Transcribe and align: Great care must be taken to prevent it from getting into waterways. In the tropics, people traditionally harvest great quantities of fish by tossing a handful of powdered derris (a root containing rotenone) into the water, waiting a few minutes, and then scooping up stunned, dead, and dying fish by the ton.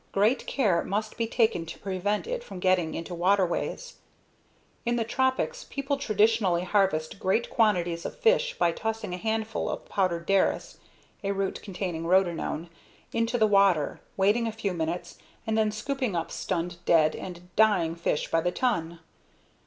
Great 0.13 0.47
care 0.47 0.83
must 0.83 1.15
be 1.15 1.27
taken 1.27 1.63
to 1.63 1.77
prevent 1.77 2.25
it 2.25 2.43
from 2.43 2.57
getting 2.59 2.95
into 2.95 3.13
waterways. 3.13 3.97
In 4.83 4.95
the 4.95 5.03
tropics, 5.03 5.63
people 5.65 5.95
traditionally 5.95 6.63
harvest 6.63 7.19
great 7.19 7.51
quantities 7.51 8.03
of 8.03 8.17
fish 8.17 8.57
by 8.57 8.71
tossing 8.71 9.13
a 9.13 9.17
handful 9.17 9.69
of 9.69 9.85
powdered 9.85 10.25
derris 10.27 10.77
(a 11.23 11.31
root 11.33 11.61
containing 11.61 12.05
rotenone) 12.05 12.67
into 13.13 13.37
the 13.37 13.45
water, 13.45 14.01
waiting 14.17 14.47
a 14.47 14.51
few 14.51 14.73
minutes, 14.73 15.19
and 15.45 15.55
then 15.55 15.71
scooping 15.71 16.15
up 16.15 16.31
stunned, 16.31 16.77
dead, 16.85 17.15
and 17.15 17.55
dying 17.55 17.93
fish 17.93 18.31
by 18.31 18.41
the 18.41 18.51
ton. 18.51 18.97